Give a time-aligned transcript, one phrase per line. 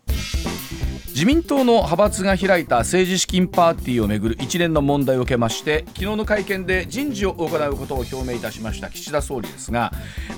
[1.11, 9.91] 自民党の派閥が開いた政治資金パーティーをめぐる一連の問題を受けまして昨日の会見で人事を行うことを表明いたしました岸田総理ですが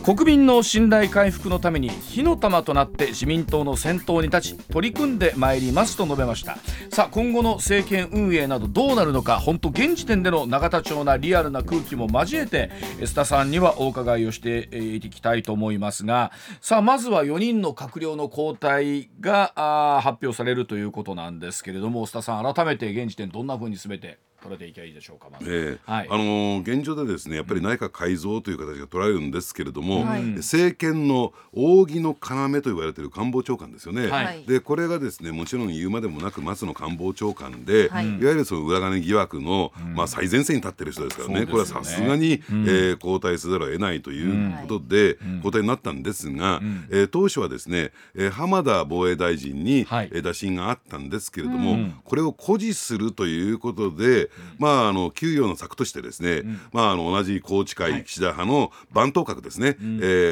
[0.04, 6.58] 国民の信頼回復のために火の玉となって自民党の先頭に立ち取り組んでまいりますと述べました。
[6.94, 12.70] さあ今後の政権運営などどうなるのか本当現時点での永田町なリアルな空気も交えて
[13.00, 16.32] 須田さんにはお伺いをしていきたいと思いますが
[16.62, 59.78] さあまずは4人の閣僚の交代が発表されるということなんですけれども須田さん改めて現時点どんなふうに全て取れていけばいいでしょうか、ま、えー、はい、あのー、現状でですねやっぱり内閣改造という形が取られるんですけれども、はい、政権の扇の要と言われている官房長官ですよね、はい、でこれがですねもちろん言うまでもなく松野官房長官で、はい、いわゆるその裏金疑惑の、うん、まあ、最前線に立ってる人ですからね、ね、これはさすがに、うん、えー、交代せざるを得ないということで、うん、交代になったんですが、うん、えー、当初はですね、えー、浜田防衛大臣に、はい、打診があったんですけれども、これを誇示するということで、まああの給与の策としてですね、うん、まあ、あの同じ宏池会岸田派の番頭閣ですね、はい、え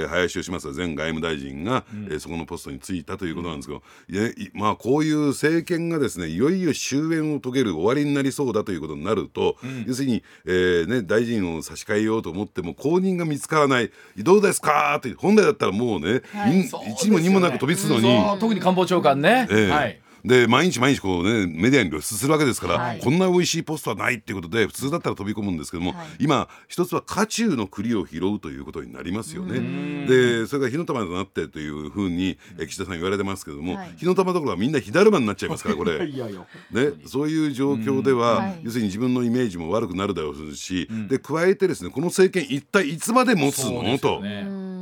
[0.06, 14.96] ー、林芳正前外務大臣が、うん、えー、そこのポストに就いたということなんですけど、いまあ、こういう政権がですねいよいよ終焉を遂げる終わりになりそうだということになると、うん、要するに、えーね、大臣を差し替えようと思っても後任が見つからないどうですか？
[14.98, 19.48] って本来だったらもうね、はい、1も2もなく飛びつくのに、特に官房長官ね。
[19.50, 30.06] えー、はいで毎日毎日こうねメディアに露出するわけですから、はい、こんな美味しいポストはないっていうことで普通だったら飛び込むんですけども、はい、今一つは渦中の栗を拾うということになりますよね。
[30.08, 36.00] でそれが火の玉となってというふうに岸田さん言われてますけども、はい、火の玉どころはみんな火だるまになっちゃいますからこれ。
[36.02, 43.98] ね、そういう状況では、要するに自分のイメージも悪くなるだろうし、で加えてですねこの政権一体いつまで持つの？
[43.98, 44.22] と。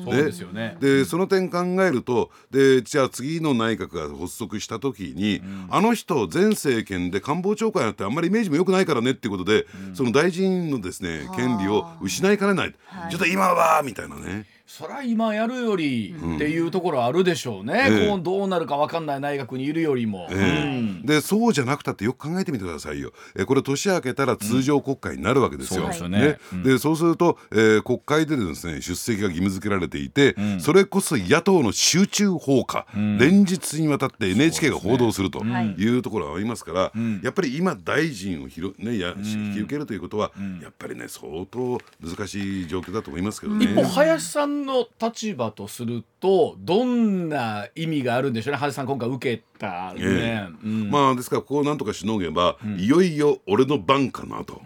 [0.03, 0.77] そうですよね。
[0.79, 12.75] でその点考えるとでじゃあ次の内閣が発足した時に、うん、あの人前政権で官房長官やってあんまりイメージも良くないからねっていうことで、うん、その大臣のですね権利を失いかねない、
[13.09, 14.45] ちょっと今はみたいなね。
[14.69, 36.91] そりゃ今やるよりっていうところあるでしょうね、うん、こうどうなるか分かんない内閣にいるよりも、えーうん、でそうじゃなくたってよく考えてみてくださいよ、えー、これ年明けたら通常国会になるわけですよ、うん、そうね、でそうすると、えー、国会でですね出席が義務付けられていて、それこそ野党の集中放火、連日にわたって NHK が報道するというところがありますから、
[37.23, 40.31] やっぱり今大臣をひろ、ね、や引き受けるということは、
[40.61, 43.65] やっぱりね相当難しい状況だと思いますけどね。
[43.65, 48.59] 一方林さんの立場とするとどんな意味があるんでしょうね。
[48.61, 54.61] 橋さん今回受けたね、えーうん、まあですからここをなんとかしのげば、うん、いよいよ俺の番かなと。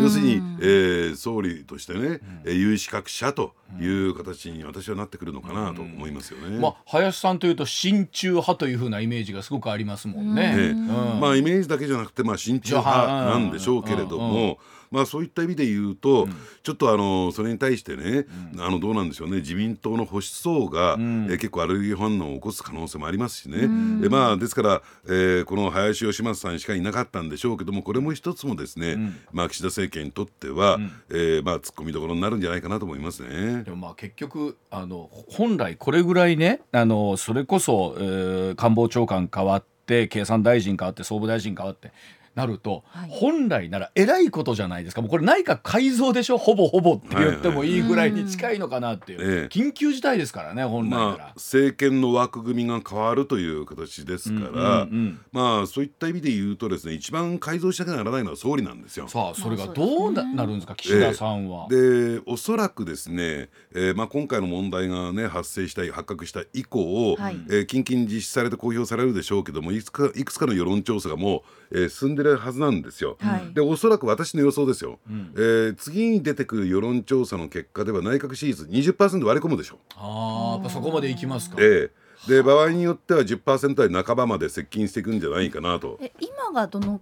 [0.00, 10.60] 要するに、えー、総理としてね、うん、有資格者という形に私はなってくるのかなと思いますよね、まあ、林さんというと親中派というふうなイメージがすごくありますもんね、え。
[10.70, 14.58] ー、まあイメージだけじゃなくてまあ親中派なんでしょうけれども、
[14.90, 19.36] まあ、そういった意味で言うと、うん、ちょっとあのそれに対してね、うん、あのどうなんでしょうね。
[19.38, 28.96] 自民党の保守層が、うん、え結構アレルギー反応を起こす可能性もありますしね、うん、えまあ、ですから、えー、この林芳正さんしかいなかったんでしょうけどもこれも一つもですね、
[29.32, 33.62] まあ、岸田政権にとっては、うん、えー、まあ、突っ込みどころになるんじゃないかなと思いますね。
[33.64, 41.92] でもまあ結局あの本来これぐらいねあのそれこそ、えー、官房長官変わって経産大臣変わって総務大臣変わって
[42.38, 45.02] なると、はい、本来ならえらいことじゃないですか。
[45.02, 46.38] もうこれ内閣改造でしょ？
[46.38, 59.08] ほぼほぼって言ってもいいぐらいに近いのかなっていう、はいはい、緊急事態ですからね本来なら、まあ、政権の枠組みが変わるという形ですから、うんうんうん、まあそういった意味で言うとですね一番改造しなきゃならないのは総理なんですよ。
[59.08, 61.66] さあそれがどうな,、るんですか岸田さんは。
[61.70, 73.16] えー、でおそらくですね、えーまあ、今回の問題がね発生した発覚した以降、はい、えー、近々実施されて公表されるでしょうけどもいくつかいくつかの世論調査がもう、えー、進んでるはずなんですよ。
[73.20, 79.76] はい、でおそらく私の予想ですよ、うん、えー、次に出てくる世論調査の結果では内閣支持率20%割り込むでしょ。
[79.76, 79.78] う。
[79.96, 81.56] ああそこまでいきますか。
[81.58, 81.90] えー
[82.26, 85.98] で場合によっては10%台半ばまで接近していくんじゃないかなと。
[86.00, 87.00] え今がどの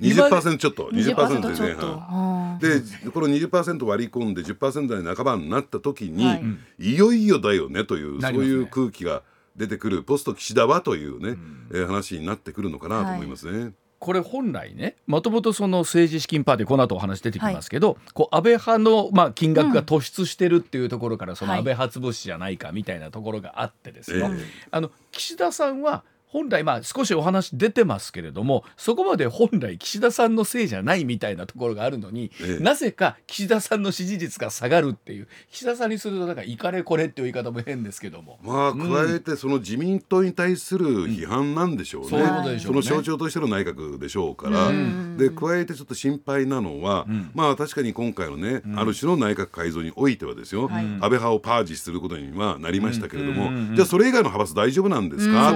[0.00, 0.90] 20%ちょっと。
[0.90, 2.58] 20%前半。
[2.60, 2.80] で
[3.10, 6.40] この20%割り込んで10%台半ばになった時に、は
[6.78, 9.22] い、いよいよだよねという、そういう空気が
[9.56, 13.58] 出てくるポスト岸田はというね、うん、えー、話になってくるのかなと思いますね。
[13.58, 13.72] はい
[14.04, 24.28] これ本来ねもともとその政治資金パーティーこの後お話出てきますけど、はい、こう安倍派のまあ金額が突出してるっていうところから、その安倍派潰しじゃないかみたいなところがあってですね、
[24.70, 26.04] あの岸田さんは
[26.34, 38.40] 本来まあ少しお話出てますけれどもそこまで本来岸田さんのせいじゃないみたいなところがあるのに、ええ、なぜか岸田さんの支持率が下がるっていう岸田さんにするとなんかいかれこれっていう言い方も変ですけども。
[38.42, 55.54] まあ加えてその自民党に対する批判なんでしょうね、うん、そういうことでしょう、ね、その象徴としての内閣でしょうから、うん、で加えてちょっと心配なのは、うん、まあ確かに今回のね、ある種の内閣改造においてはですよ、安倍派をパージすることにはなりましたけれども、じゃあそれ以外の派閥大丈夫なんですか、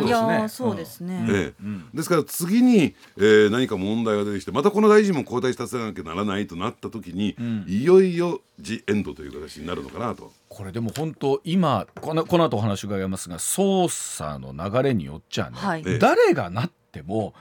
[0.68, 1.97] とそうですね、ええ。
[1.97, 10.33] ですから次に、えー、何か問題が出てきてまたこの大臣も交代させなきゃならないとなった時に、うん、いよいよジエンドという形になるのかなと。
[10.49, 17.35] これでも本当今このこの後お話伺いますが捜査の流れによっちゃね、はい、誰がなっても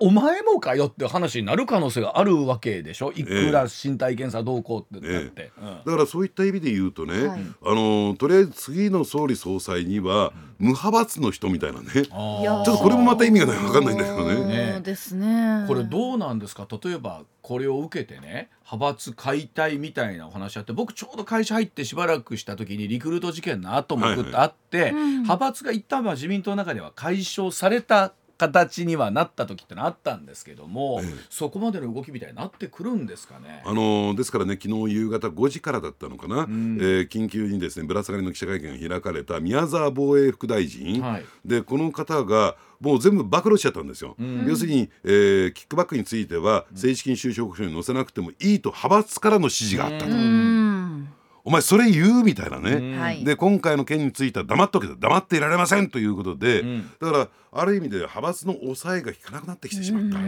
[0.00, 3.12] お前もかよって話になる可能性があるわけでしょ？
[3.12, 5.52] いくら身体検査どうこうってなって、
[5.84, 14.72] だからそういった意味で言うとね、はい、あのとりあえず次の総理総裁には無派閥の人みたいなね、ちょっとこれもまた意味がない分かんないんだけどね。
[14.74, 15.64] そうですね。
[15.68, 16.66] これどうなんですか？
[16.82, 33.62] 例えばこれを受けてね派閥解体みたいなお話あって僕ちょうど会社入ってしばらくした時にリクルート事件の後もあって、はいはい、派閥が一旦は自民党の中では解消された形にはなった時ってのあったんですけども、ええ、そこまでの動きみたいになってくるんですかね。
[33.66, 51.19] あのー、ですからね昨日夕方5時からだったのかな、うん、えー、緊急にですねぶら下がりの記者会見が開かれた宮沢防衛副大臣、はい、でこの方がもう全部暴露しちゃったんですよ、うん、要するに、えー、キックバックについては政治資金収支報告書に載せなくてもいいと派閥からの指示があったと。
[51.44, 60.18] お前それ言うみたいなね、で今回の件については黙っとけ黙っていられませんということで、うん、だからある意味で派閥の抑えが効かなくなってきてしまった、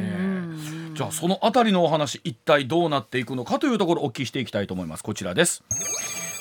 [0.95, 5.05] じゃあそのあたりのお話一体どうなっていくのかというところお聞きしていきたいと思います。
[5.05, 5.63] こちらです。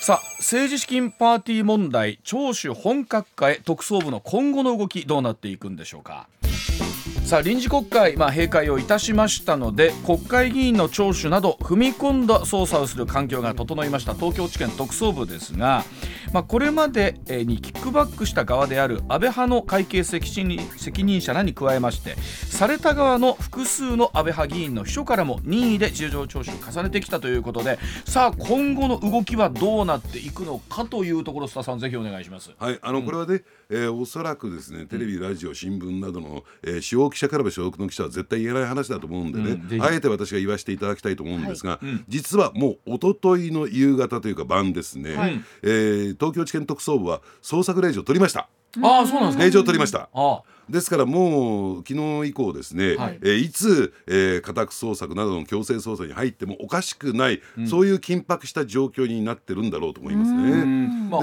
[0.00, 6.26] さあ政治資金パーティー問題聴取本格化へ特捜部の今後の動きどうなっていくんでしょうか
[7.32, 14.12] さあ臨時国会、まあ、閉会をいたしましたので国会議員の聴取など踏み込んだ捜査をする環境が整いました。
[14.12, 15.82] 東京地検特捜部ですが、
[16.34, 22.16] まあ、これまでにキックバックした側である安倍派の会計責任者らに加えまして
[22.62, 32.52] された側の複数の安倍派議員の秘書からも任意で事情聴取を重ねてきたということでさあ今後の動きはどうなっていくのかというところ須田さんぜひお願いします。
[32.56, 41.86] はいあの、これはね、えー、おそらくですねテレビ、ラジオ新聞などの、えー、主要記者から所属の記者は絶対言えない話だと思うんでね、うん、あえて私が言わせていただきたいと思うんですが、はい。
[41.86, 48.48] うん、実はもう一昨日の夕方というか晩ですね、はい、えー、東京地検特捜部は捜索令状を取りました。
[48.80, 49.44] ああそうなんですか。
[49.46, 49.98] 令状を取りました。
[49.98, 50.42] ああ
[50.72, 51.92] ですからもう昨
[52.24, 60.64] 日以降ですね、はい、えー、いつ、えー、家宅捜索などの強制捜査に入ってもおかしくない、うん、そういう緊迫した状況になってるんだろうと思いますね。
[61.10, 61.20] まあ、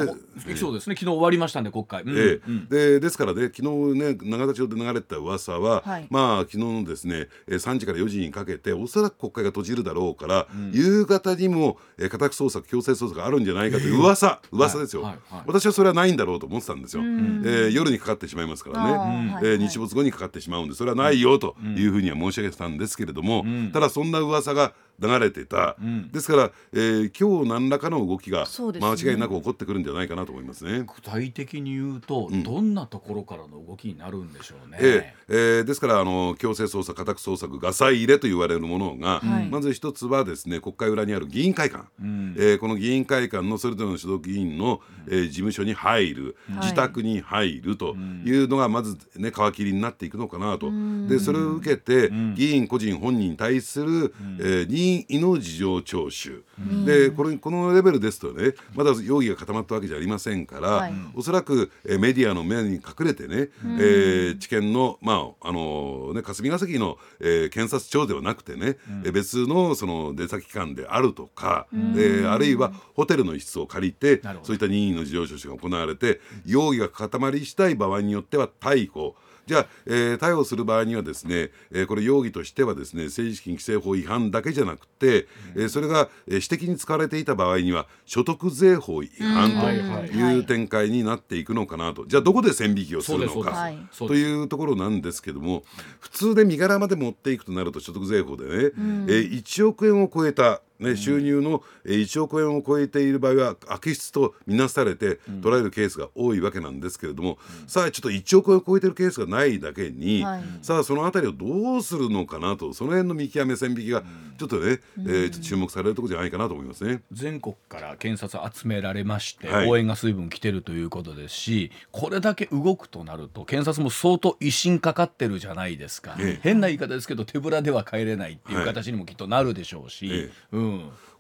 [0.56, 0.96] そうですね。
[0.96, 2.04] 昨日終わりましたんで国会。
[2.04, 15.12] うん、えー、でですからね昨日ね永田町で流れた噂は、はい、まあ昨日のですね3時から4時にかけておそらく国会が閉じるだろうから、うん、夕方にも、えー、家宅捜索強制捜索があるんじゃないかという噂、えー、噂ですよ、はい。
[15.14, 15.36] はい。
[15.36, 17.04] はい、私はそれはないんだろうと思ってたんですよ。
[17.04, 19.40] えー、夜にかかってしまいますからね。
[19.44, 30.82] えー、日没後にかかってしまうんでそれはないよというふうには申し上げてたんですけれども、ただそんな噂が流れてた、うん、ですから、えー、今日何らかの動きが間違いなく起こってくるんじゃないかなと思いますね。
[30.82, 34.78] 具体的に言うと、うん、どんなところからの動きになるんでしょうね。
[34.82, 50.72] えー、えー、ですからあの強制捜査家宅捜索ガサ入れと言われるものが、はい、まず一つはですね国会裏にある議員会館、うん、えー、この議員会館のそれぞれの所属議員の、えー、事務所に入る、自宅に入るというのがまずね皮切りになっていくのかなと。
[51.08, 56.44] でそれを受けて、議員個人本人に対する、えー、任意の事情情聴取、
[56.86, 79.16] でこれこのレベルですとねまだ容疑が固まったわけじゃありませんから、はい、おそらく、えメディアの目に隠れてね、えー、知見のまああのね霞が関の、えー、検察庁ではなくてね、うん、別のその出先機関であるとか、であるいはホテルの一室を借りてそういった任意の事情聴取が行われて容疑が固まりしたい場合によっては逮捕
[79.50, 85.26] じゃあ、えー、逮捕する場合にはですね、えー、これ容疑としてはですね政治資金規正法違反だけじゃなくて、
[85.56, 95.64] えー、それが、えー、指摘に使われていた場合には所得税法違反という展開になっていくのかなと、じゃあどこで線引きをするのかというところなんですけども
[96.00, 114.04] 普通で身柄まで持っていくとなると所得税法でね、えー、1億円を超えたね、収入の1億円を超えている場合は悪質とみなされて捉えるケースが多いわけなんですけれども、うん、さあちょっと1億円を超えてるケースがないだけに、はい、さあその辺りをどうするのかなとその辺の見極め線引きが
[114.38, 117.02] ちょっとね、うん、えー、注目されるところじゃないかなと思いますね。
[117.12, 130.69] 全国から検察集められまして、はい、応援が随分来てるということですしこれだけ動くとなると検察も相当威信かかってるじゃないですか、ええ、変な言い方ですけど手ぶらでは帰れないっていう形にもきっとなるでしょうし、はいえ、うん、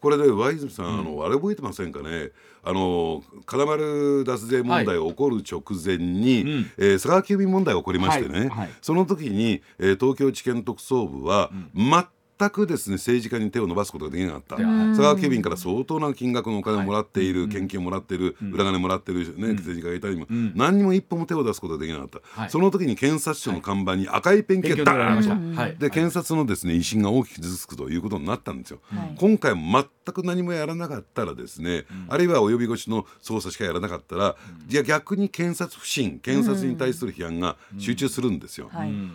[0.01, 2.32] これで和泉さん、あのあれ覚えてませんかね？
[2.63, 6.44] あの金丸脱税問題が起こる直前に、はい、
[6.77, 8.50] えー、佐川急便問題が起こりましてね、はい。
[8.50, 12.06] はい、その時に、えー、東京地検特捜部は、全
[12.39, 14.55] 全くですね政治家に手を伸ばすことができなかった。
[14.55, 28.79] 佐川急便から相当な金額のお金をもらっている、はい、献金をもらっている、うん、裏金もらっている、ね、政治家がいたりも、うん、何にも一歩も手を出すことができなかった、はい、その時に検察庁の看板に赤いペンキがダーンと、はい、で検察のですね威信が大きく傷つくということになったんですよ、
[29.17, 34.36] 今回も全く何もやらなかったらですね、あるいは及び腰の捜査しかやらなかったら、
[34.67, 38.69] じゃ逆に検察不信検察に対する批判が集中するんですよ、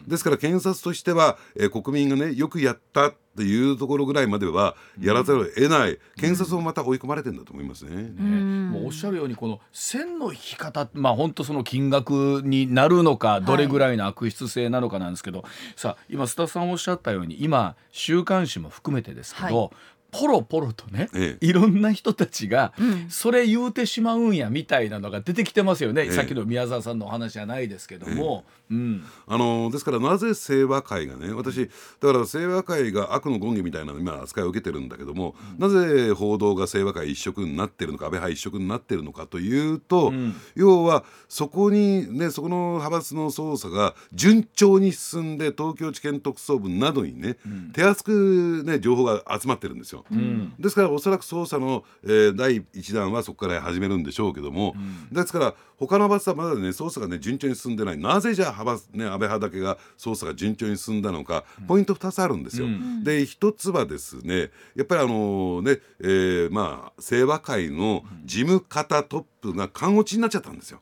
[0.07, 7.91] ですから検察としては、えー、国民がねよくやったっていうところぐらいまではやらざるを得ない、検察もまた追い込まれてるんだと思いますね。
[7.97, 8.71] ね。
[8.71, 19.71] もうおっしゃるようにこの線の引き方まあ本当その金額になるのかどれぐらいの悪質性なのかなんですけど、はい、さあ今須田さんおっしゃったように今週刊誌も含めてですけど、はい。
[20.15, 22.73] ポロポロとね、ええ、いろんな人たちが
[23.09, 28.45] それ言うてしまうんやみたいなのが出てきてますよね、え、さっきの宮沢さんのお話じゃないですけども、
[28.75, 31.69] うん、あのですからなぜ清和会がね私
[32.01, 47.37] だから清和会が悪の権化みたいな今扱いを受けてるんだけども、うん、なぜ報道が清和会一色になってるのか安倍派一色になってるのかというと、うん、要はそこにねそこの派閥の捜査が順調に進んで東京地検特捜部などにね、
[47.73, 50.05] 手厚くね情報が集まってるんですよ。
[50.11, 57.99] うん、ですからおそらく捜査の、えー、第1弾はそこから始めるんでしょうけども、うん、ですから他の派閥はまだね捜査がね順調に進んでない。
[57.99, 62.67] なぜじゃあ派閥ね安倍派だけが捜査が順調に進んだのか、ポイント2つあるんですよ。
[62.67, 70.81] うん、で1つはですねやっぱりあのね、えー、まあ清和会の事務方トップが官落ちになっちゃったんですよ。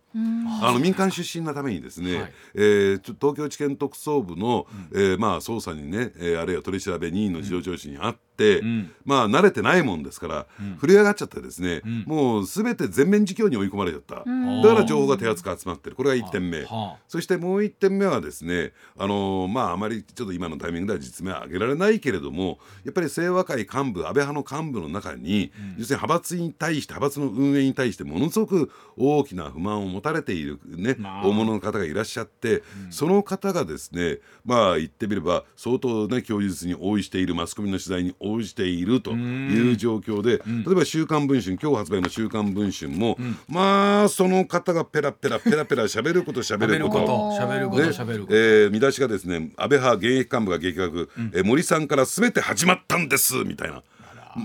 [0.62, 15.96] あの民間出身のためにですね、はい、えー、東京地検特捜部の、うん、えー、まあ、捜査にね、えー、あるいは取り調べ任意の事情聴取にあって、うん、まあ慣れてないもんですから、うん、震え上がっちゃってですね、もうすべて全面自供に追い込まれちゃった、だから情報が手厚く集まってる。
[15.96, 16.66] これが1点目、
[17.08, 28.51] そしてもう1点目はですねあのー、まああまりちょっと今のタイミングでは実名は挙げられないけれどもやっぱり清和会幹部安倍派の幹部の中に、要するに派閥に対して派閥の運営に対してものすごく
[28.96, 43.16] 大きな不満を持たれているね、大物の方がいらっしゃって、うん、その方がですねまあ言ってみれば相当ね供述に応じているマスコミの取材に応じているという状況で、例えば「週刊文春」今日発売の「週刊文春も」
[43.48, 47.32] まあその方がペラペラペラペラ喋ること喋ること。
[47.32, 53.82] 喋ること喋ること、えー、見出しがですね安倍派現役幹部が激学、うん、え森さんから全て始まったんですみたいな。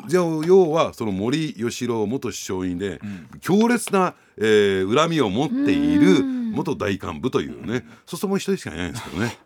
[0.07, 9.37] じゃあ要はその森喜朗元首相にね、うん、強烈な、えー、恨みを持っている元大幹部というね、そうするともう一人しかいないんですけどね。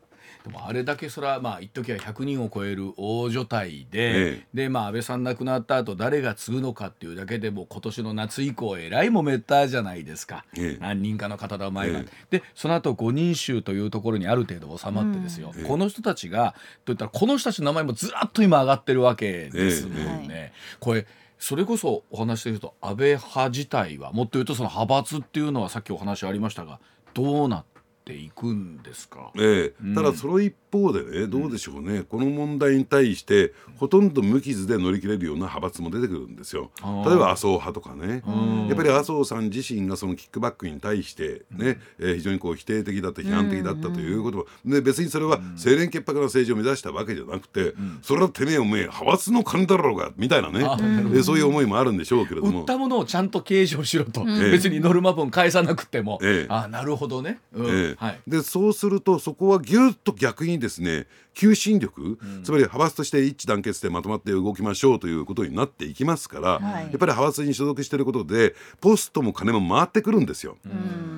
[0.43, 16.55] でもあれだけそれはまあ一時は100人を超える大所帯で、ええ、でまあ安倍さん亡くなった後誰が継ぐのかっていうだけでも今年の夏以降えらいもめったじゃないですか、え、何人かの方だ前が、でその後五人衆というところにある程度収まってですよ、この人たちが
[16.86, 20.53] といったらこの人たちの名前もずらっと今上がってるわけですもんね。
[20.79, 21.05] これ
[21.41, 26.79] それこそお話で言うと安倍派自体はもっと言うとその派閥っていうのはさっきお話ありましたが
[27.15, 27.65] どうなっ
[28.03, 36.72] ていくんですか、ええ、うん、ただその一方でねどうでしょうね、うん、この問題に対してほとんど無傷で乗り切れるような派閥も出てくるんですよ。
[37.05, 38.24] 例えば麻生派とかね。
[38.67, 52.62] やっぱり麻生さん自身がそのキックバックに対してね、うん、えー、非常にこう否定的だった批判的だったということで別にそれは清廉潔白な政治を目指したわけじゃなくて、それはてめえおめえ派閥の勘だろうがみたいなね、えー、そういう思いもあるんでしょうけれども。
[52.62, 57.65] 売ったものをちゃんと計上しろと、別にノルマ分返さなくても、ええ、あなるほどね、うん。
[57.67, 57.86] ええ。
[57.86, 57.90] はい、
[58.27, 70.58] でそうするとそこはぎゅっと逆にですね求心力、うん、つまり派閥として一致団結でまとまって動きましょうということになっていきますから、はい、やっぱり派閥に所属していることでポストも金も回ってくるんですよ。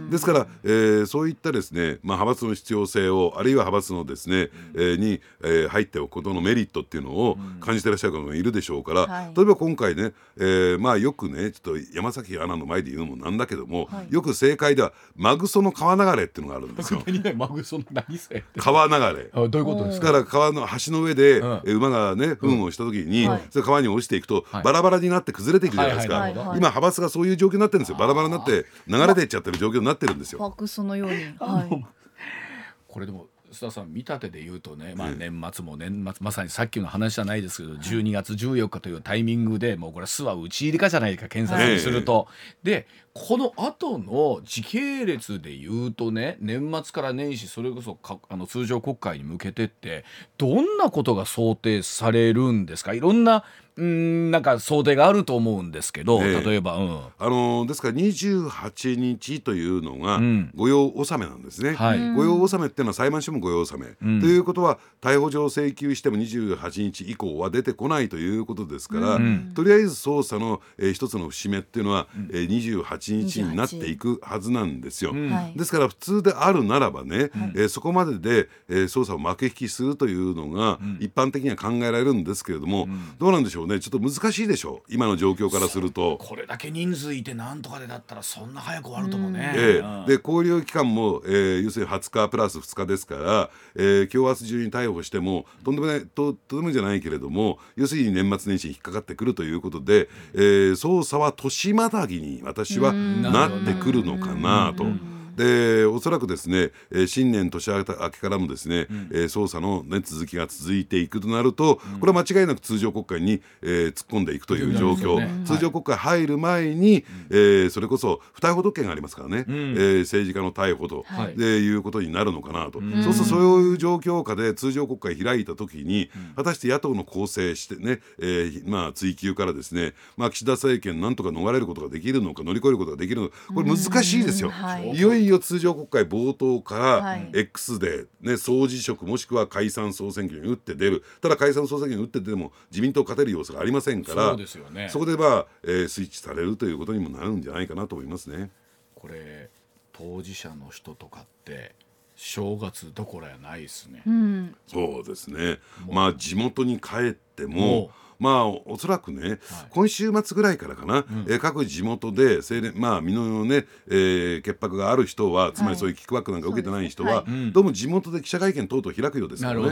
[0.09, 17.01] ですから、えー、そういったですね、まあ、派閥の必要性をあるいは派閥のですね、えー、に、えー、入っておくことのメリットっていうのを感じてらっしゃる方もいるでしょうから、はい、例えば今回ね、えー、まあよくねちょっと山崎アナの前で言うのもなんだけども、はい、よく正解ではマグソの川流れっていうのがあるんですよ。
[17.35, 19.29] マグソの何それ川流れ。
[19.33, 20.02] あどういうことですか？
[20.03, 26.29] だから川の橋の上で、うん、馬がね糞をした時に、うん、それ川に落ちていくと、バラバラになって崩れていくじゃないですか。
[26.29, 27.97] 今派閥がそういう状況になってるんですよ。
[27.97, 30.39] バラバラになって流れていっちゃってる状況になってるんですよ。
[30.39, 31.15] マグソのように。
[31.39, 31.85] はい、
[32.87, 42.27] これでも須田さん見立てで言うとね、まあ、年末も年末まさにさっきの話じゃないですけど12月14日というタイミングでもうこれ巣は打ち入りかじゃないか検察にすると。
[42.63, 50.03] でこの後の時系列で言うとね年末から年始それこそかあの通常国会に向けてって
[50.39, 52.93] どんなことが想定されるんですか？
[52.95, 53.43] いろんな
[53.75, 60.19] うんなんか想定があると思うんですけど、えー、例えば、うん、あのですから28日というのが
[60.55, 69.19] 御用納めなんですね、うんはい、御用納めっていうのは裁判所も御用納め、うん、ということは逮捕状請求しても28日以降は出てこないということですから、
[69.55, 75.13] とりあえず捜査の、えー、一つの節目っていうのは、うん、えー、28日になっていくはずなんですよ、
[75.55, 82.87] ですから普通であるならばね、はい、えー、そこまでで、えー、捜査を幕引きするというのが一般的には考えられるんですけれども、
[83.17, 83.62] どうなんでしょう？
[83.67, 84.83] ねちょっと難しいでしょ。
[84.87, 86.17] う今の状況からすると。
[86.17, 104.85] これだけ人数いてなんとかでだったらそんな早く終わるともね、えー、で勾留期間も、えー、要するに20日プラス2日ですから、えー、今日明日中に逮捕してもとんでもないととてもじゃないけれども要するに年末年始に引っかかってくるということで、えー、捜査は年またぎに私はなってくるのかなと。
[105.35, 134.49] でおそらくですね、えー、新年年明けからもですね、うん、えー、捜査の、ね、続きが続いていくとなると、うん、これは間違いなく通常国会に、えー、突っ込んでいくという状況、ね、通常国会入る前に、はい、えー、それこそ不逮捕特権がありますからね、うん、えー、政治家の逮捕と、はい、でいうことになるのかなと、うん、そうするとそういう状況下で通常国会開いた時に、果たして野党の構成してね、えーまあ、追及からですね、まあ、岸田政権なんとか逃れることができるのか乗り越えることができるのかこれ難しいですよ。
[134.49, 141.03] はい、いよいよいよ通常国会冒頭から X で、ね、総辞職もしくは解散総選挙に打って出る。
[141.21, 148.51] ただ解散総選挙に打って出ても自民党勝てる要素がありませんからそうですよ、ね、そこで、まあえー、スイッチされるということにもなるんじゃないかなと思いますね。
[148.95, 149.49] これ
[149.91, 151.75] 当事者の人とかって
[152.15, 155.59] 正月どころやないですね、うん、そうですね。
[155.89, 169.67] まあ地元に帰ってもまあおそらくね、はい、今週末ぐらいからかな、うん、え各地元で青年まあ身のね、えー、潔白がある人はつまりそういうキックバックなんか受けてない人は、はい、どうも地元で記者会見等々開くようですからね。
[169.67, 169.69] え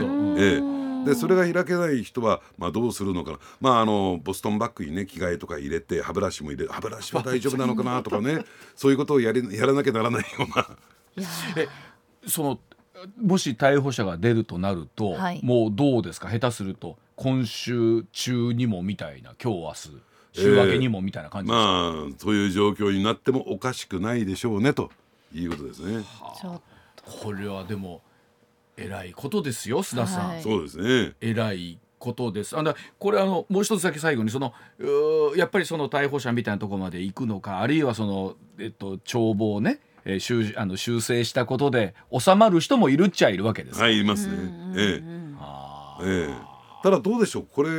[0.58, 8.44] ーでそれが開けない人は、まあ、どうするのかな、まあ、あのボストンバッグにね着替えとか入れて歯ブラシも入れ歯ブラシは大丈夫なのかなとかね
[8.76, 10.68] そういうことをやりやらなきゃならないような。
[11.56, 11.68] え
[12.26, 12.58] その
[13.20, 16.28] もし逮捕者が出るとなると、はい、もうどうですか？
[16.30, 19.90] 下手すると今週中にもみたいな今日明日
[20.32, 24.90] 週明けにもみたいな感じですか、えー、まあそういう状況になってもおかしくないでしょうねと
[25.34, 26.04] いうことですね。
[26.20, 26.60] はあ、
[27.04, 28.02] これはでも
[28.76, 31.14] えらいことですよ須田さん、はい、そうですね。
[31.20, 32.56] えらいことです。
[32.56, 34.54] あのこれあのもう一つだけ最後にその
[35.36, 43.80] やっぱりその逮捕者みたいなところまで行くのかあるいはその、えっと、帳簿をねえー、修あの修正したことで収まる人もいるっちゃいるわけです。
[43.80, 44.34] はいいますね。
[44.76, 45.04] ええ。
[46.04, 46.34] ええ。
[46.82, 47.46] ただどうでしょう？
[47.52, 47.70] これ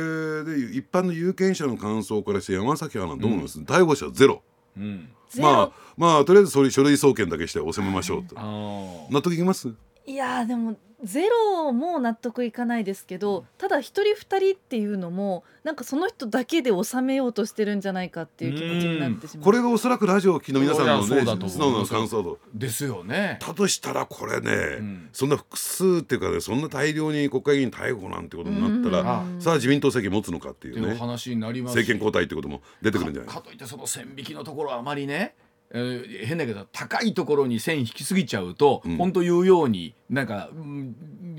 [0.44, 4.42] で一般の有権者の感想からして山崎アナどう思います、うん、逮捕者ゼロ、
[4.78, 8.34] うん、まあまあとりあえず書類送検だけして収めましょうと。
[8.34, 9.68] 納得いきます？
[10.06, 19.44] いやでもゼロも納得いかないですけどただ一人二人っていうのもなんかその人だけで収めようとしてるんじゃないかっていう気持ちになってしまう。
[19.44, 21.06] これがおそらくラジオを聴きの皆さんのね
[21.48, 22.38] 素直な感想度。
[22.54, 23.38] ですよね。
[23.40, 30.94] だとしたらこれね、うん、そんな複数っていうかねそんな大量に国会議員逮捕なんてことになったらさあ自民党政権持つのかっていうね。
[30.94, 33.34] 話になります政権交代ってことも出てくるんじゃない？
[33.34, 35.34] かといってその線引きのところはあまりね
[35.76, 40.94] えー、変だけど高いところに線引きすぎちゃうと、うん、本当言うようになんか、うん、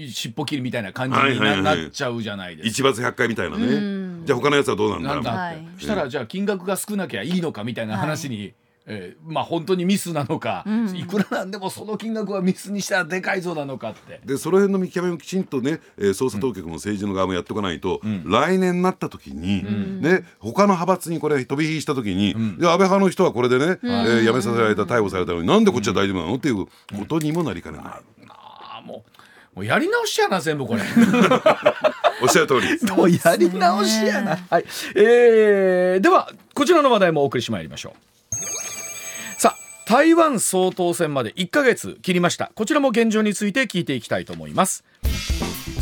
[0.09, 2.69] 尻尾切りみたいな感じにな,、っちゃうじゃないですか。
[2.69, 4.25] 一罰百回みたいなね。
[4.25, 8.53] じゃあ他のやつはどうなんだろうって、はい、したらじゃあ金額が少なきゃいいのかみたいな話に、はい
[8.87, 14.21] えー、まあ本当にミスなのか、うん、いくらなんでもその金額はミスにしたらでかいぞなのかって。
[14.25, 26.69] でその辺の見極めをきちんとね、えー、捜査当局も政治の側もやっておかないと、うん、来年になった時に、うん、ね他の派閥にこれ飛び火した時に、うん、安倍派の人はこれでね、うん、えー、辞めさせられた逮捕されたのになんでこっちは大丈夫なのっていうこ
[27.07, 27.85] とにもなりかねない。
[28.29, 29.15] あもう
[29.55, 30.81] もうやり直しやな全部これ。
[32.21, 32.77] おっしゃる通り。
[32.93, 34.65] もうやり直しやな、はい。
[34.95, 38.14] えー、ではこちらの話題もお送りしまいりましょう
[39.85, 42.51] 台湾総統選まで1ヶ月切りました。
[42.55, 44.83] こちらも現状について聞いていきたいと思います。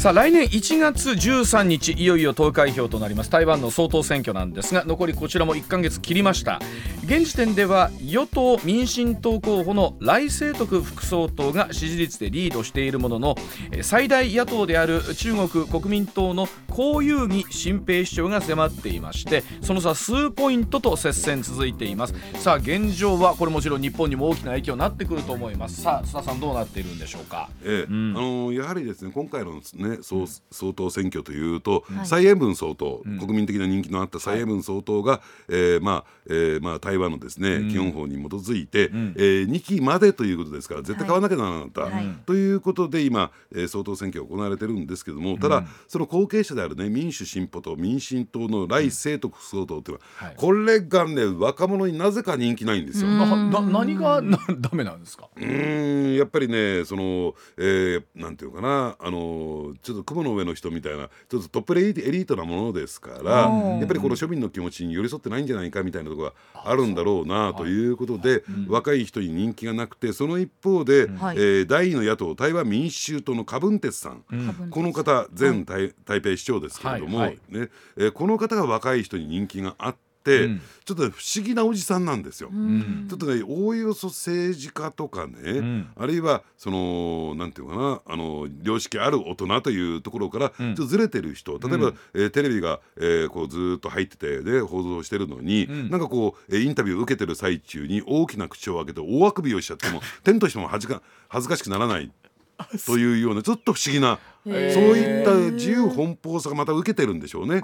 [0.03, 3.29] さあ来年1月13日いよいよ投開票となります。
[3.29, 6.59] 台湾の総統選挙なんですが残りこちらも1ヶ月切りました。
[7.05, 13.35] 現時点では与党民進党候補の来清徳副総統が支持率でリードしているものの
[13.81, 22.15] 最大野党である中国国民党の江遊義新平市長が迫っていましてその差数ポイントと接戦続いています。
[22.39, 25.81] さあ現状はこれもちろん日本にも大きな影響になってくると思います。
[25.81, 53.09] さあ須田さんどうなっているんでしょうか、ええ、うん、あのやはりですね今回のね総総統選挙というと、はい、蔡英文総統、うん、国民的な人気のあった蔡英文総統が、えー、まあ、えー、まあ台湾のですね、うん、基本法に基づいて、うん、えー、2期までということですから絶対買わなきゃならなかった、はい、ということで今、えー、総統選挙が行われてるんですけどもただ、その後継者であるね民主進歩党民進党の来清徳総統というのは、はい、これがね若者になぜか人気ないんですよ。
[53.09, 55.29] なな何がなダメなんですか？
[55.35, 77.27] うんやっぱりねその、えー、なんていうかなあのちょっと雲の上の人みたいなちょっとトップエリートなものですからやっぱりこの庶民の気持ちに寄り添ってないんじゃないかみたいなところがあるんだろうなということで、若い人に人気がなくてその一方で、はい、えー、第二の野党台湾民主衆党のカブンテスさん、うん、この方前台,、台北市長ですけれども、はい。
[77.27, 82.49] はい、ねえー、この方が若い人に人気があって。、うん、ちょっと不思議なおじさんなんですよ。
[82.51, 102.11] うん、ちょっとねおおよそ政治家とかね、うん、あるいはそのなんていうかなあの良識ある大人というところからちょっとずれてる人、例えば、えー、テレビが、えー、こうずっと入っててで報道してるのに、うん、なんかこうインタビューを受けてる最中に大きな口を開けて大あくびをしちゃっても天としても恥ずか恥ずかしくならない。
[102.85, 107.61] というようなちょっと不思議なそういった自由奔放さがまた受けてるんでしょうね。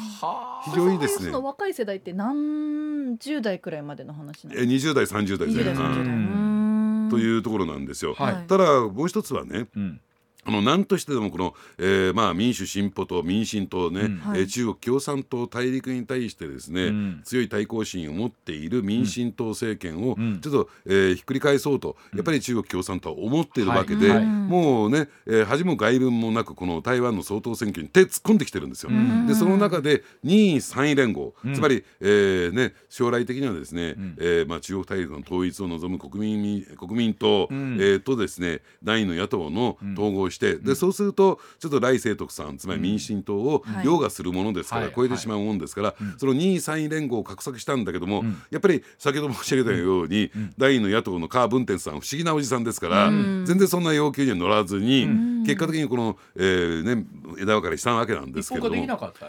[0.65, 1.31] 非常にですね。
[1.31, 4.65] 若い世代って何十代くらいまでの話なんですか？
[4.65, 8.13] 二十代三十代前半というところなんですよ。
[8.13, 9.67] はい、ただもう一つはね。
[9.75, 10.01] うん
[10.49, 28.69] あの何としてでもこの、えーまあ、民主進歩党民進党ね、うん、えー、中国共産党大陸に対してですね、うん、強い対抗心を持っている民進党政権をちょっと、えー、ひっくり返そうとやっぱり中国共産党は思っているわけで、はい、もうね、えー、恥も外聞もなくこの台湾の総統選挙に手突っ込んできてるん。
[28.69, 28.91] ですよ。
[29.27, 55.07] でその中で2位3位連合、つまり、えーね、将来的にはですね、うん、えー、まあ、中国大陸の統一を望む国民国民党、うん、えー、とですね第二の野党の統合してでそうするとちょっと来清徳さんつまり民進党を凌駕するものですから、超えてしまうものですから、その2位3位連合を画策したんだけども、やっぱり先ほど申し上げたように、第2の野党のカー・ブンテンさん不思議なおじさんですから、全然そんな要求には乗らずに、
[55.45, 57.05] 結果的にこの、えーね、
[57.39, 58.75] 枝分かれしたわけなんですけども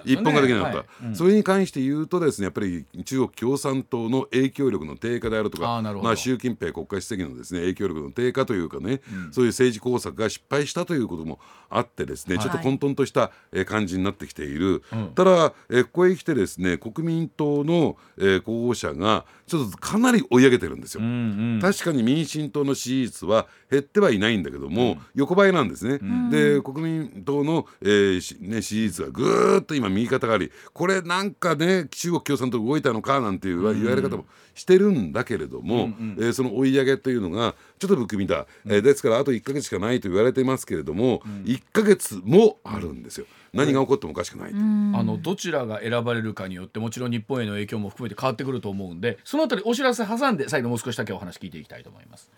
[0.05, 13.31] 一本ができなかった、それに関して言うとですねやっぱり中国共産党の影響力の低下であるとかまあ、習近平国家主席のですね影響力の低下というかね、そういう政治工作が失敗したということもあってですね、ちょっと混沌とした
[13.67, 14.83] 感じになってきている、
[15.15, 30.53] ただ、えここへ来てですね国民党の、え候補者がちょっとかなり追い上げてるんですよ、うんうん、確かに民進党の支持率は減ってはいないんだけども、うん、横ばいなんですね、うん、で国民党の、えーね、支持率がぐーっと今右肩があり。
[30.73, 43.27] これなんかね中国共産党動いたのかなんていう言われ方もしてるんだけれども、うんうん、えー、その追い上げというのがちょっと不気味だ、えー、ですからあと1か月しかないと言われてますけれども、うん、1か月もあるんですよ。
[43.53, 44.55] 何が起こってもおかしくないあ
[45.03, 52.31] のどちらが選ばれるかによってもちろん日本への影響も含めて変わってくると思うんでそのあたりお知らせ挟んで再度もう少しだけお話聞いていきたいと思います。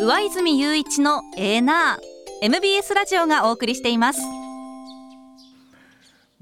[0.00, 2.20] 上泉雄一のエーナー。
[2.42, 4.20] MBS ラジオがお送りしています。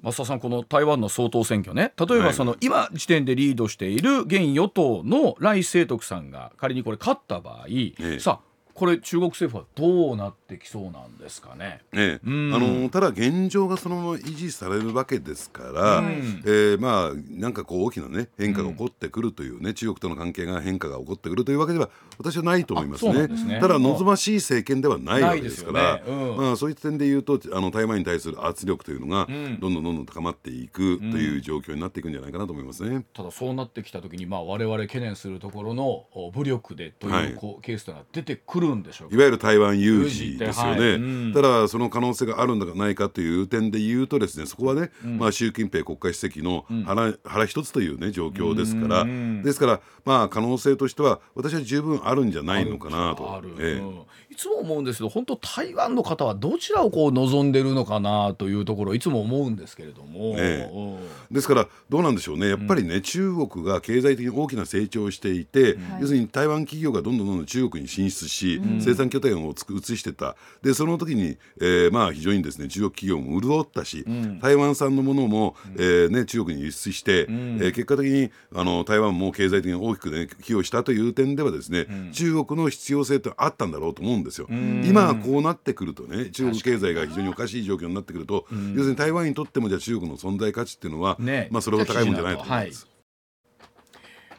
[0.00, 1.92] 増田さんこの台湾の総統選挙ね。
[1.98, 8.47] 例えばその、今時点でリードしている現与党の来清徳さんが仮にこれ勝った場合、ええ、さあ
[8.78, 11.80] これ中国政府はどうなってきそうなんですかね？
[11.92, 23.28] ええ、うん、あのただ現状がそのまま維持されるわけですから、うん、えー、まあなんかこう大きなね変化が起こってくるというね、うん、中国との関係が変化が起こってくるというわけでは私はないと思いますね。
[23.36, 23.58] すね。
[23.60, 26.02] ただ望ましい政権ではないわけですから、ね。
[26.06, 33.04] うん、まあそういった点で言うとあの台湾に対する圧力というのがどんどんどんどん高まっていくという状況になっていくんじゃないかなと思いますね。
[33.12, 37.26] ただそうなってきた時にまあ我々懸念するところの武力でという、はい、
[37.62, 39.14] ケースというのは出てくるんでしょう。
[39.14, 40.94] いわゆる台湾有事ですよね、はい。
[40.94, 49.04] うん、ただその可能性があるんではないかという点で言うとですねそこはね、うん、まあ、習近平国家主席の腹,、腹一つというね状況ですから、
[49.42, 53.42] ですからまあ可能性としては私は十分あるんじゃないのかなと。
[53.58, 62.48] ええ、いつも思うんですけど本当台湾の方はどちらをこう望んでるのかなというところいつも思うんですけれども、ええ、ですからどうなんでしょうね。
[62.48, 70.36] やっぱりね、中国が経済的に大きな成長をしていて、要するに台湾企業がどんどんどんどん中国に進出し、生産拠点を移してた。
[70.62, 74.04] でその時に、えー、まあ非常にですね中国企業も潤ったし、
[74.40, 84.46] 台湾産のものも、えーね、中国に輸出して、えー、結果的にあの台湾も経済的に大きく、ね、寄与したという点ではですね、中国の必要性ってあったんだろうと思うんですよ。
[84.84, 92.88] 今こうなってくるとね中国経済が非常におかしい状況になってくると、要するに台湾にとってもじゃあ中国の存在価値っていうのは、ね、まあそれほど高いもんじゃないと思います。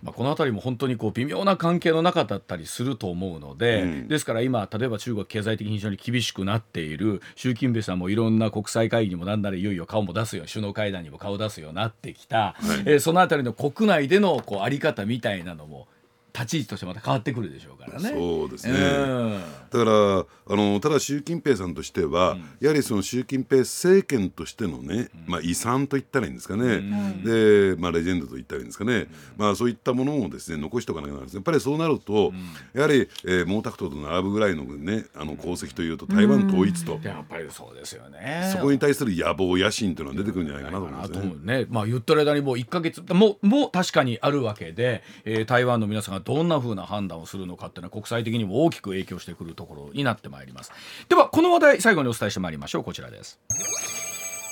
[0.03, 15.87] まあ、この辺りも本当にこう微妙な関係の中だったりすると思うので、うん、ですから今例えば中国経済的に非常に厳しくなっている習近平さんもいろんな国際会議にもなんならいよいよ顔も出すよ首脳会談にも顔を出すようになってきた、はい、えー、その辺りの国内でのこうあり方みたいなのも
[16.39, 18.09] 立ち位置としてまた変わってくるでしょうからね。
[18.09, 18.73] そうですね、
[19.69, 32.33] だからあのただ習近平さんとしては、うん、やはりその習近平政権としてのね、まあ、遺産と言ったらいいんですかね、うん、で、まあ、レジェンドと言ったらいいんですかね、うん、まあ、そういったものをですね残しておかなきゃならないやっぱりそうなると、
[32.73, 38.49] やはり、えー、毛沢東と並ぶぐらいのねあの功績というと台湾統一と、やっぱりそうですよね。
[38.51, 41.59] そこに対する野望野心というのは出てくるんじゃないかなと思いますね。
[41.59, 50.71] ねまあ、言ってる間にもう1か月ももう確かにあるわけで、えー、台湾の皆さんがどんなふうな判断をするのかっていうのは国際的にも大きく影響してくるところになってまいります。
[51.09, 52.83] ではこの話題最後にお伝えしてまいりましょう。
[52.83, 53.39] こちらです。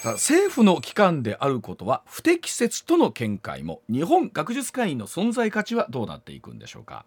[0.03, 7.05] 政府の機関であることは不適切との見解も日本学術会議の存在価値はどうなっていくんでしょうか。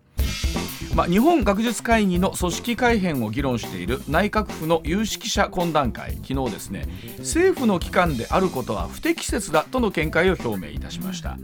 [0.95, 6.17] まあ、日本学術会議の組織改編を議論している内閣府の有識者懇談会。
[6.27, 6.87] 昨日ですね
[7.19, 11.39] 政府の機関であることは不適切だとの見解を表明いたしました。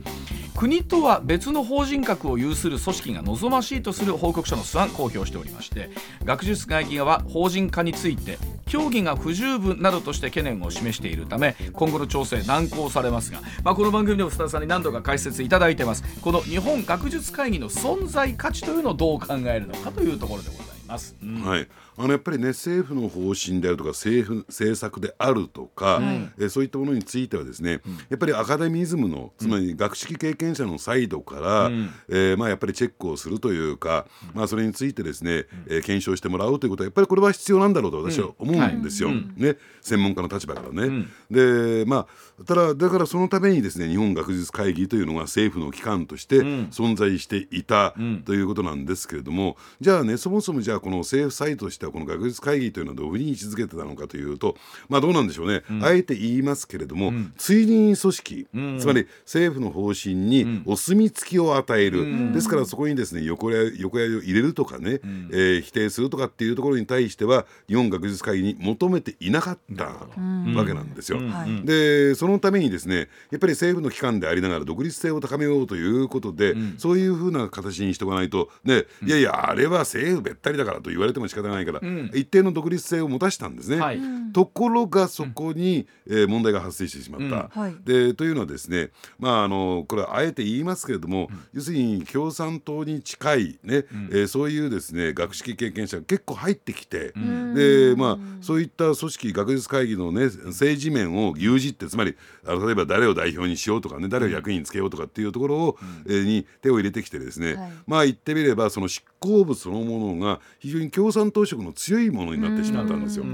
[0.57, 5.91] 国とは別の法人格を有する組織が望ましいとする報告書の素案公表しておりまして
[6.25, 16.03] 学術会議側は法人化について協議が不十分などとして懸念を示しているため今後の調整難航されますが、まあ、この番組でも須田さんに何度か解説いただいてます。
[16.21, 21.17] この日本学術会議の存在価値というのをどう考えるのかというところでございます。
[21.23, 26.01] うん、はいあのやっぱりね政府の方針であるとか政府政策であるとか、
[26.39, 41.07] えそういったものについてはですね、うん、やっぱりアカデミズムのつまり学識経験者のサイドから、うん、えー、まあ、やっぱりチェックをするというか、まあ、それについてですね、えー、検証してもらうということはやっぱりこれは必要なんだろうと私は思うんですよ、はい、ね、専門家の立場からね。
[41.31, 42.07] でま
[42.41, 54.57] あただだからそのためにですね日本学術会議というのが政府の機関として存在していたということなんですけれども、じゃあねそもそもじゃあこの政府サイトとしてはこの学術会議というのはどういうふうに位置づけてたのかというと
[54.89, 71.21] まあどうなんでしょうね、うん、あえて言いますけれども、うん、追認組織、うん、つまり政府の方針にお墨付きを与える、ですからそこにですね横や横やりを入れるとかね、うん、えー、否定するとかっていうところに対しては日本学術会議に求めていなかったわけなんですよ。
[71.65, 83.81] でそのためにですねやっぱり政府の機関でありながら独立性を高めようということで、そういうふうな形にしておかないとね、いやいやあれは政府べったりだからと言われても仕方がないから、うん、一定の独立性を持たしたんですね。
[83.81, 84.01] はい、
[84.33, 87.61] ところがそこに、うん、えー、問題が発生してしまった。
[87.61, 97.13] うん、でというのはですね、まあ、あのこれはあえて言いますけれども、要するに共産党に近いね、うん、えー、そういうですね学識経験者が結構入ってきて、
[97.55, 102.15] でまあ、そういった組織学術会議の、ね、政治面を牛耳ってつまり
[102.47, 113.25] あの例えば誰を代表にしようとかね誰を役員につけようとかっていうところを、えー、に手を入れてきてですね、はい、まあ言ってみればその執行部そのものが非常に共産党色の強いものになってしまったんですよ。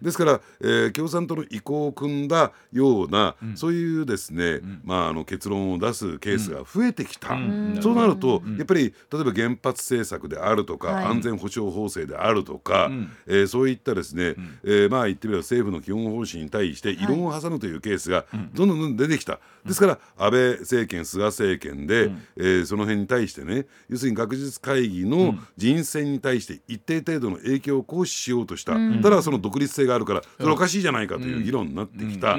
[0.00, 7.38] ですから、えー、共産党の意向を組んだような、そういうですね、まあ、あの結論を出すケースが増えてきた、
[7.80, 18.24] そうなると、やっぱり例えば原発政策であるとか、はい、安全保障法制であるとか、うん、えー、そういったですね、うん、えー、まあ言ってみれば政府の基本方針に対して異論を挟むというケースが
[18.54, 18.68] どん。
[18.68, 32.36] どんどんどん出てきた、ですから安倍政権菅政権で、うん、えー、その辺に対してね要するに学術会議の人選に対して一定程度の影響を行使しようとした、ただその独立性があるからそれおかしいじゃないかという議論になってきた、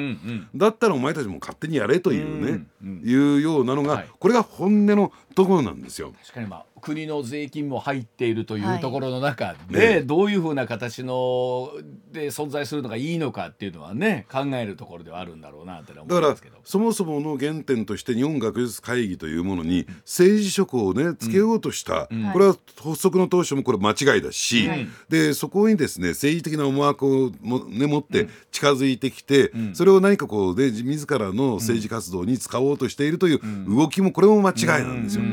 [0.55, 2.65] だったらお前たちも勝手にやれというね、
[3.03, 6.13] いうようなのが、これが本音のところなんですよ。
[6.21, 11.71] 確かにまあ国の税金も入っているというところの中で、はい、どういうふうな形の
[12.11, 16.59] で存在するのがいいのかっていうのはね考えるところではあるんだろうなって思いますけど。
[16.63, 35.23] そもそもの原点として日本学術会議というものに政治色をねつけようとした、うん、これは発足の当初もこれ間違いだし、はい、でそこにですね政治的な思惑をも、ね、持って近づいてきて、うん、それを何かこうで自らの政治活動に使おうとしているという動きもこれも間違いなんですよ。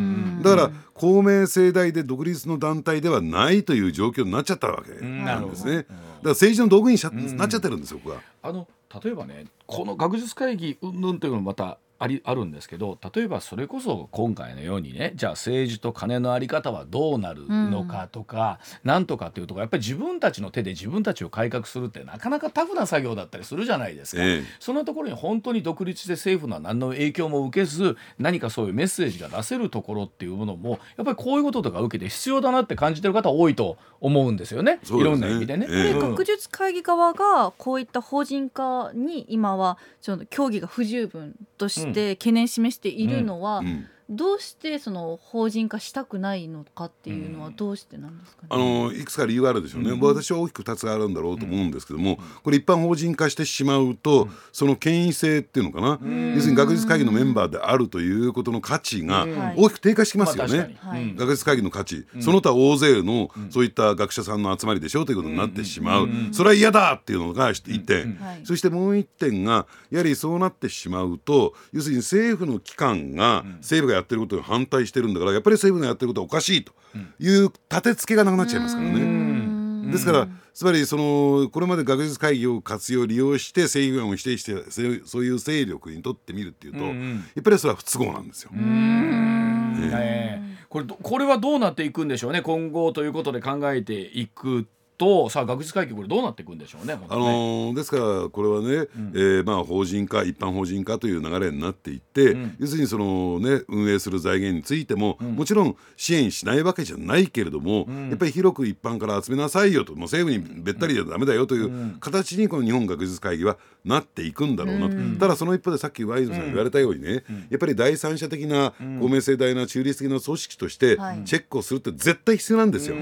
[0.42, 5.76] だから公明政大で独立の団体ではないという状況になっちゃったわけなんですね。
[5.76, 6.98] だから政治の道具に
[7.36, 8.22] なっちゃってるんですよ、僕は。
[8.42, 8.66] あの
[9.02, 35.66] 例えばねこの学術会議云々というのもまたありあるんですけど例えばそれこそ今回のようにねじゃあ政治と金の在り方はどうなるのかとか、うん、なんとかっていうところやっぱり自分たちの手で自分たちを改革するってなかなかタフな作業だったりするじゃないですか、ええ、そんなところに本当に独立して政府の何の影響も受けず何かそういうメッセージが出せるところっていうものもやっぱりこういうこととか受けて必要だなって感じてる方多いと思うんですよね、ね、いろんな意味でね。
[35.68, 43.88] ええ、学術会議側がこういった法人化に今はちょっと協議が不十分として懸念示しているのは、うん。
[44.08, 55.98] どうしてその法人化したくないのかっていうのはどうしてなんですか、ね、あのいくつか理由があるでしょうね、うん、私は大きく2つあるんだろうと思うんですけども、これ一般法人化してしまうと、その権威性っていうのかな、
[56.34, 76.72] 要するに学術会議のメンバーであるということの価値が大きく低下してきますよね、まあ、学術会議の価値、その他大勢のそういった学者さんの集まりでしょうということになってしまう、それは嫌だっていうのが一点、そしてもう一点がやはりそうなってしまうと要するに政府の機関が政府がやってることに反対対してるんだからやっぱり政府のやってることはおかしいと。
[77.18, 79.92] いう立て付けがなくなっちゃいますからね。
[79.92, 84.70] ですからつまりそのこれまで学術会議を活用利用して政府案を否定して
[85.04, 86.92] そういう勢力にとってみるっていうと、や
[87.40, 88.50] っぱりそれは不都合なんですよ。
[88.54, 96.94] えー、これこれはどうなっていくんでしょうね今後ということで考えていくとさあ学術会議これどうなっていくんでしょうね。
[96.94, 122.96] ねあのー、ですからこれはね、うん、えー、まあ法人化一般法人化という流れになっていって、うん、要するにそのね運営する財源についても、うん、もちろん支援しないわけじゃないけれども、やっぱり広く一般から集めなさいよともう政府にべったりじゃダメだよという形にこの日本学術会議はなっていくんだろうなと、ただその一方でさっきワイズさん言われたようにね、やっぱり第三者的な公明正大な中立的な組織としてチェックをするって絶対必要なんですよ。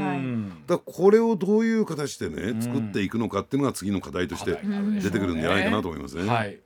[0.67, 4.59] だこれをどういう形でね作っていくのかっていうのが次の課題として
[5.03, 6.29] 出てくるんじゃないかなと思いますね。
[6.29, 6.59] はい。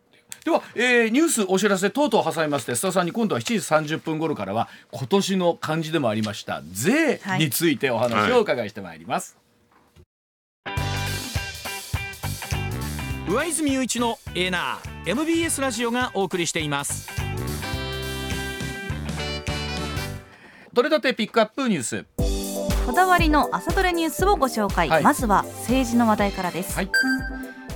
[0.44, 9.36] では、えー、ニュースお知らせ等々挟みまして須田さんに今度は7時30分頃からは今年の漢字でもありました税についてお話をお伺いしてまいります、
[10.64, 10.72] は
[13.26, 17.18] い、上泉雄一のエーナー MBS ラジオがお送りしています。
[20.78, 22.06] 取れたてピックアップニュース
[22.88, 26.90] こだわりの朝どれニュースをご紹介、はい、まずは政治の話題からです、はい、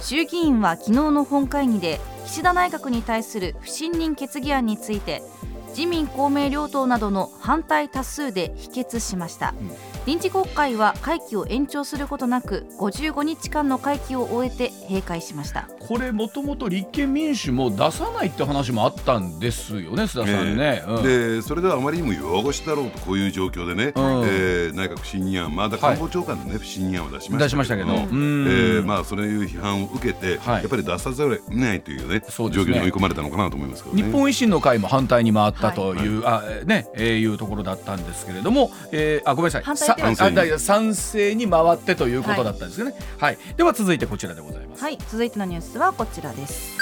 [0.01, 5.21] 衆議院は昨日の本会議で岸田内閣に対する不信任決議案について
[5.69, 15.69] 自民公明両党などの反対多数で否決しました、うん臨時国会は会期を延長することなく55日間の会期を終えて閉会しました。
[15.89, 39.63] これもともと立憲民主も出さないって話もあったんですよね須田さんね、えーうん、でそれではあまりにも弱腰だろうとこういう状況でね、うん、えー、内閣不信任案まだ官房長官のね、はい、不信任案を出しましたけど、えー、まあそういう批判を受けて、はい、やっぱり出さざるを得ないというね、ね、状況に追い込まれたのかなと思いますけど、ね、日本維新の会も反対に回ったという、はい、あね、えー、いうところだったんですけれども、えー、あごめんなさい
[39.99, 44.83] 反対賛成に回ってということだったんですよね、はい、はい、では続いてこちらでございます。
[44.83, 44.99] はい。
[45.09, 46.77] 続いてのニュースはこちらです。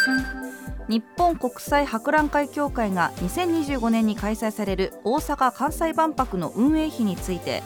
[0.88, 7.62] 日本国際博覧会協会が2025年に開催される大阪・関西万博の運営費について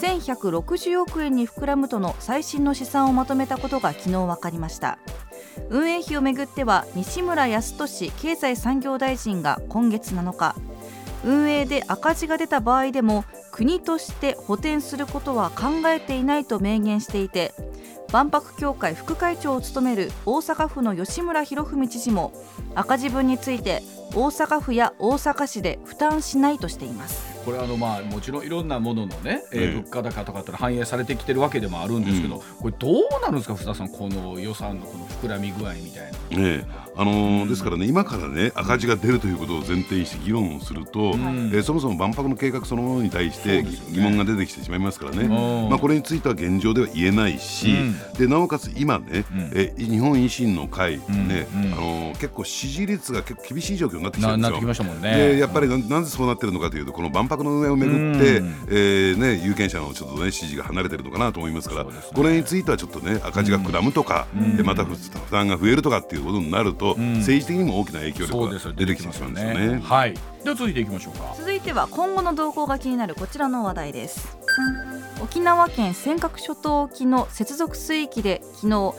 [0.00, 4.98] 1160億円に膨らむとの最新の試算をまとめたことが昨日分かりました。
[5.70, 10.54] 運営費をめぐっては西村康稔経済産業大臣が今月7日
[11.24, 17.52] 運営で赤字が出た場合でも国として補填することは考えていないと明言していて
[18.12, 22.32] 万博協会副会長を務める大阪府の吉村洋文知事も
[22.74, 23.82] 赤字分について
[24.14, 27.38] 大阪府や大阪市で負担しないとしています。
[27.44, 36.38] これあのまあもちろんいろんなもののね、えー、物価高とかって反映されてきてるわけでもあるんですけど、うん、これどうなるんですか福田さんこの予算のこの膨らみ具合みたいな。
[36.38, 36.64] ね
[36.98, 47.76] あのーうん、ですからね今からね赤字が出るということを前提にして議論をすると、うん、えー、そもそも万博の計画そのものに対して疑問が出てきてしまいますからね、ねまあ、これについては現状では言えないし、
[48.18, 54.84] でなおかつ今ね、え日本維新の会、ねあのー、結構支持率が結構厳しい状況になってきてるんですよ。
[54.84, 55.32] ね。
[55.34, 64.96] でやっぱりななぜそうなってるのかというとこの万博泊の運営をめぐって、えーね、有権者のちょっとね支持が離れてるのかなと思いますから、ね、これについてはちょっとね赤字が膨らむとか、でまた負
[65.30, 69.68] 担が増えるとかっていうことになると、政治的にも大きな影響力が出てきまうんですよね。
[69.68, 69.80] ね。
[69.82, 71.34] はい、では続いていきましょうか。
[71.36, 74.36] 続いては今後の動向が気になるこちらの話題です。
[75.22, 78.94] 沖縄県尖閣諸島沖の接続水域で昨日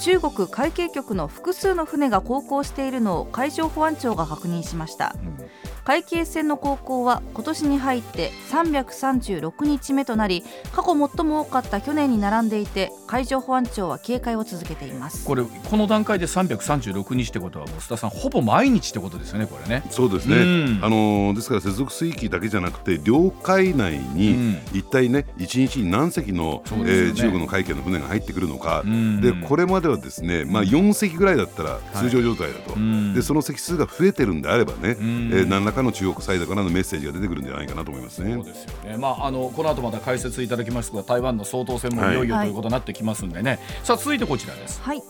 [0.00, 15.26] 中国海警局の複数の船が航行しているのを海上保安庁が確認しました、うん会計船の航行は今年に入って336日目となり過去最も多かった去年に並んでいて海上保安庁は警戒を続けています。
[15.26, 19.84] これこの段階で336日ってことは須田さんほぼ毎日ってことですよねこれね。
[19.90, 38.32] そうですね、うん、あのですから接続水域だけじゃなくて領海内に一体ね一日に何隻の、うん、えー、中国の海警の船が入ってくるのか、うん、でこれまではですねまあ4隻ぐらいだったら通常状態だと、はい、でその隻数が増えてるんであればね、うん、えー、何らかの中国サイドからのメッセージが出てくるんじゃないかなと思いますね。
[38.34, 38.96] そうですよね。
[38.96, 43.50] まああのこの後また解説いただきますが台湾の総統選もいよいよということになってきますんでね。
[43.50, 44.80] はい、さあ続いてこちらです。
[44.80, 45.02] はい。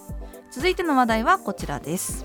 [0.51, 2.25] 続いての話題はこちらです。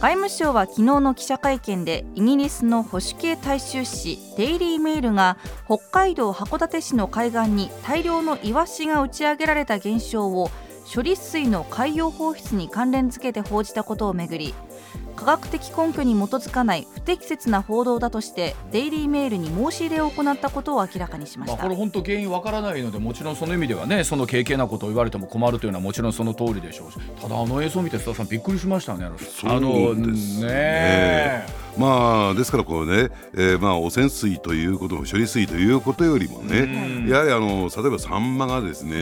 [0.00, 10.50] 外務省は昨日の記者会見でイギリスの保守系大衆紙デイリーメールが北海道函館市の海岸に大量のイワシが打ち上げられた現象を
[10.92, 14.54] 処理水の海洋放出に関連付けて報じたことをめぐり
[15.16, 29.10] 科学的根拠に基づかない不適切な報道だとしてデイリーメールに申し入れを行ったことを明らかにしました、まあ、これ本当原因わからないのでもちろんその意味ではねその軽々なことを言われても困るというのはもちろんその通りでしょうしただあの映像を見て須田さんびっくりしましたねあ
[29.60, 38.92] のですねまあですからこれね、えー、まあ汚染水ということ処理水ということよりもねやはりあの例えばサンマがですね、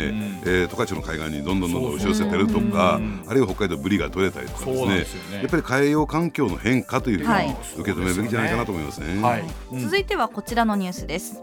[0.44, 9.22] えー、十勝の海岸にどんどんどんどん押し寄せてるとかあるいは北海道ブリが取れたりとかですねやっぱり海洋環境の変化というふうに受け止めるべきじゃないかなと思いますね。
[9.22, 9.44] はい。
[9.72, 11.42] うん、続いてはこちらのニュースです。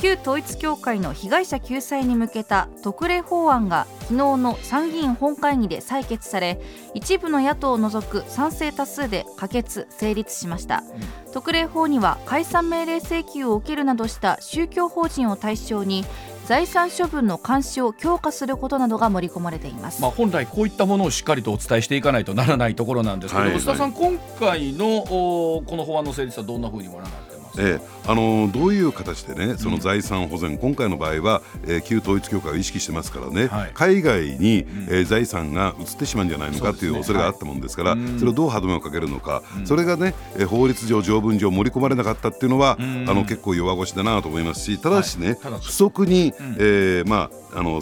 [0.00, 6.60] 旧統一教会の被害者救済に向けた特例法案が昨日の参議院本会議で採決され
[6.98, 10.82] 一部の野党を除く賛成多数で可決・成立しました、
[11.26, 16.04] うん、特例法には解散命令請求を受けるなどした宗教法人を対象に
[16.46, 23.52] 財産処分の監視を強化することなどが盛り込まれています、まあ、本来こういったものをしっかりとお伝えしていかないとならないところなんですけど、はい。
[23.54, 27.27] はい、田さん今回のこの法案の成立はどんなふうにご覧になって
[27.58, 42.82] えー、あのどういう形でねその財産保全、うん、今回の場合は、えー、旧統一教会を意識してますからね、はい、海外に、うん、えー、財産が移ってしまうんじゃないのかという恐れがあったもんですから、そ、ね,、れをどう歯止めをかけるのか、うん、それがね、えー、法律上条文上盛り込まれなかったっていうのは、あ
[43.14, 47.80] の結構弱腰だなと思いますしただしね、はい、不足に、うん、えー、まああの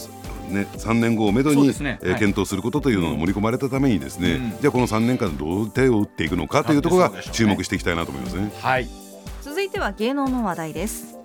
[0.49, 1.99] ね、3年後をめどに、ね。
[2.03, 8.53] えー、検討することというのが盛り込まれたためにですね、うん、じゃあこの3年間どう手を打っていくのかというところが注目していきたいなと思いますね。
[8.61, 9.05] はい
[9.66, 11.15] 続いては芸能の話題です。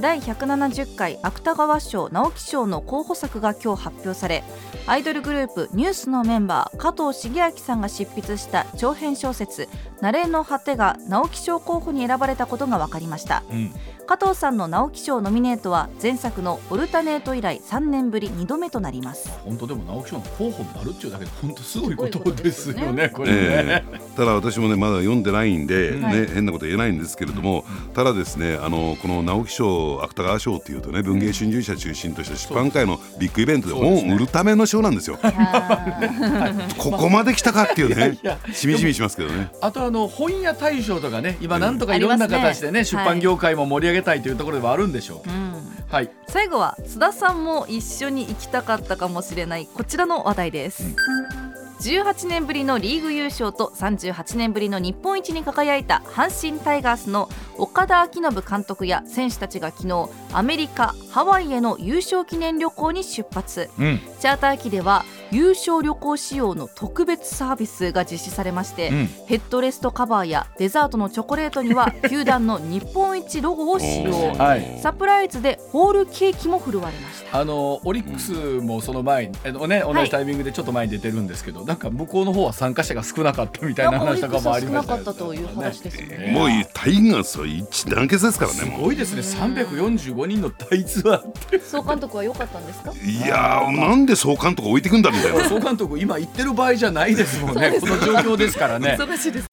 [0.00, 4.42] 第170回芥川賞直木賞の候補作が今日発表され
[4.86, 9.68] アイドルグループニュースのメンバー加藤茂明さんが執筆した長編小説
[10.02, 13.70] 「ナレの果て」が直木賞候補に選ばれたことが分かりました、うん。
[14.06, 19.30] 加藤さんの直木賞ノミネートは前作のオルタネート以来3年ぶり2度目となります。
[19.44, 27.64] 本当でも直木賞の候補になるっていうだけで本当すごいことですよねこれね、えー、ただ私もねまだ読んでないんで、ね、変なこと言えないんですけれども、
[27.94, 35.18] ただですねあのこの直木賞芥川賞っていうとね文芸春秋社中心とした出版界のビッグイベントで本を売るための賞なんですよ。
[36.78, 38.18] ここまで来たかっていうね
[38.52, 39.50] しみじみしますけどね。
[39.60, 45.52] あとあの本屋大賞とかね今なんとかいろんな形でね、出版業界も盛り上げたいというところではあるんでしょう、うん、
[45.88, 51.51] はい、最後は須田さんも一緒に行きたかったかもしれないこちらの話題です、うん
[51.82, 57.28] 18年ぶりのリーグ優勝と38年ぶりの日本一に輝いた阪神タイガースの
[57.58, 86.18] 岡田彰信監督や選手たちが昨日アメリカハワイへの優勝記念旅行に出発、うん、チャーター機では優勝旅行仕様の特別サービスが実施されまして、うん、ヘッドレストカバーやデザートのチョコレートには 球団の日本一ロゴを使用、はい、サプライズでホールケーキも振るわれましたあのオリックスもその前に、うん、ね、同じタイミングでちょっと前に出てるんですけど、はい、なんか向こうの方は参加者が少なかったみたいな話とかもありましたよね。
[86.18, 88.58] ねもうタイガースは一団結ですからね。
[88.58, 89.22] すごいですね。
[89.22, 92.92] 345人の大ツアー総監督は良かったんですか？
[92.92, 95.60] いやなんで総監督置いてくんだみたいな。
[95.60, 97.78] 監督今言ってる場合じゃないですもんね。
[97.80, 98.96] この状況ですからね。
[98.98, 99.48] 忙しいです。